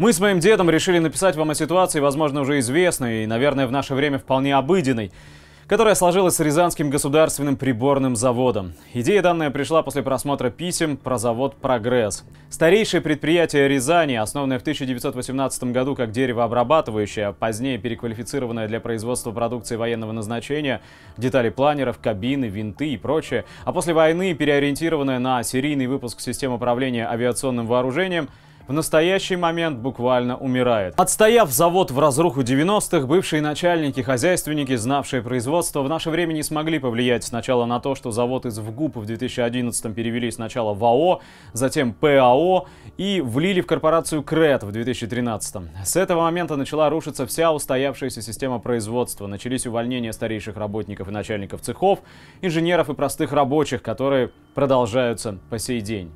Мы 0.00 0.14
с 0.14 0.18
моим 0.18 0.40
дедом 0.40 0.70
решили 0.70 0.98
написать 0.98 1.36
вам 1.36 1.50
о 1.50 1.54
ситуации, 1.54 2.00
возможно, 2.00 2.40
уже 2.40 2.58
известной 2.60 3.24
и, 3.24 3.26
наверное, 3.26 3.66
в 3.66 3.70
наше 3.70 3.94
время 3.94 4.18
вполне 4.18 4.56
обыденной, 4.56 5.12
которая 5.66 5.94
сложилась 5.94 6.36
с 6.36 6.40
Рязанским 6.40 6.88
государственным 6.88 7.58
приборным 7.58 8.16
заводом. 8.16 8.72
Идея 8.94 9.20
данная 9.20 9.50
пришла 9.50 9.82
после 9.82 10.02
просмотра 10.02 10.48
писем 10.48 10.96
про 10.96 11.18
завод 11.18 11.54
«Прогресс». 11.56 12.24
Старейшее 12.48 13.02
предприятие 13.02 13.68
Рязани, 13.68 14.14
основанное 14.14 14.58
в 14.58 14.62
1918 14.62 15.64
году 15.64 15.94
как 15.94 16.12
деревообрабатывающее, 16.12 17.26
а 17.26 17.32
позднее 17.34 17.76
переквалифицированное 17.76 18.68
для 18.68 18.80
производства 18.80 19.32
продукции 19.32 19.76
военного 19.76 20.12
назначения, 20.12 20.80
детали 21.18 21.50
планеров, 21.50 21.98
кабины, 21.98 22.46
винты 22.46 22.94
и 22.94 22.96
прочее, 22.96 23.44
а 23.66 23.72
после 23.74 23.92
войны 23.92 24.32
переориентированное 24.32 25.18
на 25.18 25.42
серийный 25.42 25.88
выпуск 25.88 26.20
систем 26.20 26.54
управления 26.54 27.06
авиационным 27.06 27.66
вооружением– 27.66 28.30
в 28.66 28.72
настоящий 28.72 29.36
момент 29.36 29.78
буквально 29.78 30.36
умирает. 30.36 30.94
Отстояв 30.96 31.50
завод 31.50 31.90
в 31.90 31.98
разруху 31.98 32.42
90-х, 32.42 33.06
бывшие 33.06 33.42
начальники, 33.42 34.00
хозяйственники, 34.00 34.76
знавшие 34.76 35.22
производство, 35.22 35.82
в 35.82 35.88
наше 35.88 36.10
время 36.10 36.32
не 36.32 36.42
смогли 36.42 36.78
повлиять 36.78 37.24
сначала 37.24 37.66
на 37.66 37.80
то, 37.80 37.94
что 37.94 38.10
завод 38.10 38.46
из 38.46 38.58
ВГУП 38.58 38.96
в 38.96 39.06
2011 39.06 39.94
перевели 39.94 40.30
сначала 40.30 40.74
в 40.74 40.84
АО, 40.84 41.20
затем 41.52 41.92
ПАО 41.92 42.66
и 42.96 43.20
влили 43.20 43.60
в 43.60 43.66
корпорацию 43.66 44.22
КРЭТ 44.22 44.62
в 44.62 44.72
2013. 44.72 45.56
С 45.84 45.96
этого 45.96 46.22
момента 46.22 46.56
начала 46.56 46.88
рушиться 46.90 47.26
вся 47.26 47.52
устоявшаяся 47.52 48.22
система 48.22 48.58
производства. 48.58 49.26
Начались 49.26 49.66
увольнения 49.66 50.12
старейших 50.12 50.56
работников 50.56 51.08
и 51.08 51.10
начальников 51.10 51.60
цехов, 51.60 52.00
инженеров 52.40 52.88
и 52.88 52.94
простых 52.94 53.32
рабочих, 53.32 53.82
которые 53.82 54.30
продолжаются 54.54 55.38
по 55.48 55.58
сей 55.58 55.80
день. 55.80 56.12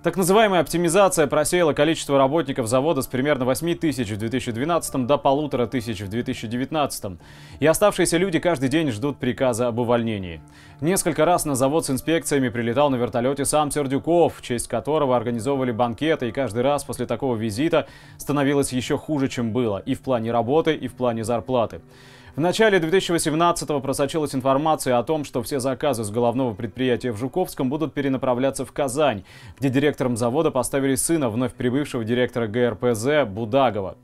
Так 0.00 0.16
называемая 0.16 0.60
оптимизация 0.60 1.26
просеяла 1.26 1.72
количество 1.72 2.18
работников 2.18 2.68
завода 2.68 3.02
с 3.02 3.08
примерно 3.08 3.44
8 3.44 3.74
тысяч 3.74 4.08
в 4.08 4.16
2012 4.16 5.06
до 5.06 5.18
полутора 5.18 5.66
тысяч 5.66 6.00
в 6.00 6.08
2019. 6.08 7.18
И 7.58 7.66
оставшиеся 7.66 8.16
люди 8.16 8.38
каждый 8.38 8.68
день 8.68 8.92
ждут 8.92 9.18
приказа 9.18 9.66
об 9.66 9.80
увольнении. 9.80 10.40
Несколько 10.80 11.24
раз 11.24 11.46
на 11.46 11.56
завод 11.56 11.84
с 11.84 11.90
инспекциями 11.90 12.48
прилетал 12.48 12.90
на 12.90 12.96
вертолете 12.96 13.44
сам 13.44 13.72
Сердюков, 13.72 14.36
в 14.36 14.42
честь 14.42 14.68
которого 14.68 15.16
организовывали 15.16 15.72
банкеты, 15.72 16.28
и 16.28 16.32
каждый 16.32 16.62
раз 16.62 16.84
после 16.84 17.06
такого 17.06 17.34
визита 17.34 17.88
становилось 18.18 18.72
еще 18.72 18.96
хуже, 18.96 19.26
чем 19.26 19.52
было, 19.52 19.78
и 19.78 19.94
в 19.94 20.00
плане 20.00 20.30
работы, 20.30 20.76
и 20.76 20.86
в 20.86 20.94
плане 20.94 21.24
зарплаты. 21.24 21.80
В 22.38 22.40
начале 22.40 22.78
2018-го 22.78 23.80
просочилась 23.80 24.32
информация 24.32 24.96
о 24.96 25.02
том, 25.02 25.24
что 25.24 25.42
все 25.42 25.58
заказы 25.58 26.04
с 26.04 26.10
головного 26.10 26.54
предприятия 26.54 27.10
в 27.10 27.16
Жуковском 27.16 27.68
будут 27.68 27.94
перенаправляться 27.94 28.64
в 28.64 28.70
Казань, 28.70 29.24
где 29.58 29.70
директором 29.70 30.16
завода 30.16 30.52
поставили 30.52 30.94
сына 30.94 31.30
вновь 31.30 31.52
прибывшего 31.54 32.04
директора 32.04 32.46
ГРПЗ 32.46 33.26
Будагова. 33.26 33.96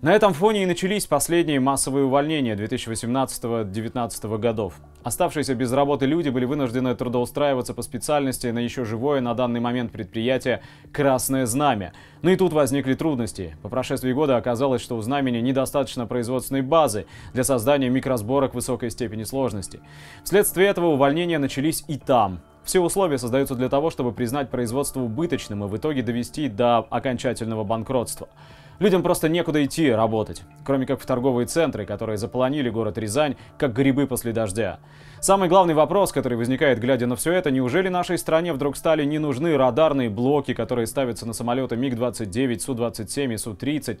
На 0.00 0.14
этом 0.14 0.32
фоне 0.32 0.62
и 0.62 0.66
начались 0.66 1.06
последние 1.06 1.58
массовые 1.58 2.04
увольнения 2.04 2.54
2018-2019 2.54 4.38
годов. 4.38 4.74
Оставшиеся 5.02 5.56
без 5.56 5.72
работы 5.72 6.06
люди 6.06 6.28
были 6.28 6.44
вынуждены 6.44 6.94
трудоустраиваться 6.94 7.74
по 7.74 7.82
специальности 7.82 8.46
на 8.46 8.60
еще 8.60 8.84
живое 8.84 9.20
на 9.20 9.34
данный 9.34 9.58
момент 9.58 9.90
предприятие 9.90 10.62
«Красное 10.92 11.46
знамя». 11.46 11.94
Но 12.22 12.30
и 12.30 12.36
тут 12.36 12.52
возникли 12.52 12.94
трудности. 12.94 13.56
По 13.60 13.68
прошествии 13.68 14.12
года 14.12 14.36
оказалось, 14.36 14.82
что 14.82 14.96
у 14.96 15.00
знамени 15.00 15.38
недостаточно 15.38 16.06
производственной 16.06 16.62
базы 16.62 17.06
для 17.32 17.42
создания 17.42 17.88
микросборок 17.88 18.54
высокой 18.54 18.90
степени 18.90 19.24
сложности. 19.24 19.80
Вследствие 20.22 20.68
этого 20.68 20.86
увольнения 20.86 21.38
начались 21.40 21.82
и 21.88 21.98
там. 21.98 22.40
Все 22.62 22.78
условия 22.78 23.18
создаются 23.18 23.56
для 23.56 23.68
того, 23.68 23.90
чтобы 23.90 24.12
признать 24.12 24.48
производство 24.48 25.00
убыточным 25.00 25.64
и 25.64 25.66
в 25.66 25.76
итоге 25.76 26.02
довести 26.02 26.48
до 26.48 26.78
окончательного 26.78 27.64
банкротства. 27.64 28.28
Людям 28.78 29.02
просто 29.02 29.28
некуда 29.28 29.64
идти 29.64 29.90
работать, 29.90 30.42
кроме 30.68 30.84
как 30.84 31.00
в 31.00 31.06
торговые 31.06 31.46
центры, 31.46 31.86
которые 31.86 32.18
заполонили 32.18 32.68
город 32.68 32.98
Рязань, 32.98 33.36
как 33.56 33.72
грибы 33.72 34.06
после 34.06 34.32
дождя. 34.32 34.80
Самый 35.18 35.48
главный 35.48 35.72
вопрос, 35.72 36.12
который 36.12 36.36
возникает, 36.36 36.78
глядя 36.78 37.06
на 37.06 37.16
все 37.16 37.32
это, 37.32 37.50
неужели 37.50 37.88
нашей 37.88 38.18
стране 38.18 38.52
вдруг 38.52 38.76
стали 38.76 39.06
не 39.06 39.18
нужны 39.18 39.56
радарные 39.56 40.10
блоки, 40.10 40.52
которые 40.52 40.86
ставятся 40.86 41.24
на 41.24 41.32
самолеты 41.32 41.76
МиГ-29, 41.76 42.58
Су-27 42.60 43.32
и 43.32 43.36
Су-30, 43.38 43.98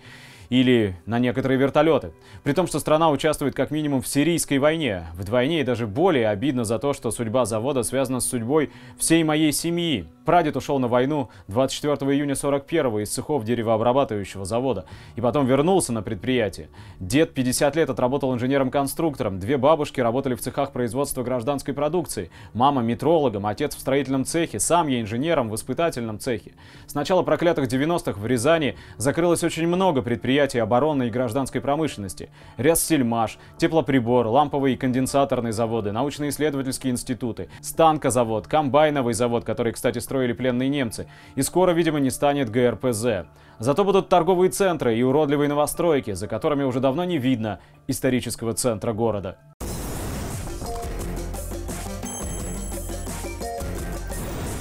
или 0.50 0.96
на 1.06 1.18
некоторые 1.18 1.58
вертолеты. 1.58 2.12
При 2.42 2.52
том, 2.52 2.66
что 2.66 2.78
страна 2.80 3.10
участвует 3.10 3.54
как 3.54 3.70
минимум 3.70 4.02
в 4.02 4.08
сирийской 4.08 4.58
войне. 4.58 5.06
Вдвойне 5.14 5.60
и 5.60 5.64
даже 5.64 5.86
более 5.86 6.28
обидно 6.28 6.64
за 6.64 6.78
то, 6.78 6.92
что 6.92 7.10
судьба 7.10 7.44
завода 7.44 7.82
связана 7.82 8.20
с 8.20 8.26
судьбой 8.26 8.70
всей 8.98 9.24
моей 9.24 9.52
семьи. 9.52 10.06
Прадед 10.24 10.56
ушел 10.56 10.78
на 10.78 10.88
войну 10.88 11.30
24 11.48 11.96
июня 12.12 12.34
41 12.34 12.98
из 12.98 13.10
цехов 13.10 13.44
деревообрабатывающего 13.44 14.44
завода 14.44 14.84
и 15.16 15.20
потом 15.20 15.46
вернулся 15.46 15.92
на 15.92 16.02
предприятие. 16.02 16.57
Дед 17.00 17.34
50 17.34 17.76
лет 17.76 17.90
отработал 17.90 18.34
инженером-конструктором, 18.34 19.38
две 19.38 19.56
бабушки 19.56 20.00
работали 20.00 20.34
в 20.34 20.40
цехах 20.40 20.72
производства 20.72 21.22
гражданской 21.22 21.74
продукции, 21.74 22.30
мама 22.54 22.82
метрологом, 22.82 23.46
отец 23.46 23.76
в 23.76 23.80
строительном 23.80 24.24
цехе, 24.24 24.58
сам 24.58 24.88
я 24.88 25.00
инженером 25.00 25.50
в 25.50 25.54
испытательном 25.54 26.18
цехе. 26.18 26.52
С 26.86 26.94
начала 26.94 27.22
проклятых 27.22 27.68
90-х 27.68 28.18
в 28.18 28.26
Рязани 28.26 28.76
закрылось 28.96 29.44
очень 29.44 29.66
много 29.66 30.02
предприятий 30.02 30.58
оборонной 30.58 31.08
и 31.08 31.10
гражданской 31.10 31.60
промышленности, 31.60 32.30
Ряссельмаш, 32.56 33.38
теплоприбор, 33.58 34.26
ламповые 34.26 34.74
и 34.74 34.78
конденсаторные 34.78 35.52
заводы, 35.52 35.92
научно-исследовательские 35.92 36.92
институты, 36.92 37.48
станкозавод, 37.60 38.46
комбайновый 38.48 39.14
завод, 39.14 39.44
который, 39.44 39.72
кстати, 39.72 39.98
строили 39.98 40.32
пленные 40.32 40.68
немцы, 40.68 41.06
и 41.34 41.42
скоро, 41.42 41.72
видимо, 41.72 42.00
не 42.00 42.10
станет 42.10 42.50
ГРПЗ. 42.50 43.26
Зато 43.58 43.84
будут 43.84 44.08
торговые 44.08 44.50
центры 44.50 44.96
и 44.96 45.02
уродливые 45.02 45.48
новостройки, 45.48 46.12
за 46.12 46.28
которыми 46.48 46.64
уже 46.66 46.80
давно 46.80 47.04
не 47.04 47.18
видно 47.18 47.60
исторического 47.88 48.54
центра 48.54 48.94
города. 48.94 49.36